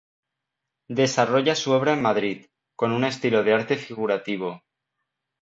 [0.89, 4.63] Desarrolla su obra en Madrid, con un estilo de arte figurativo.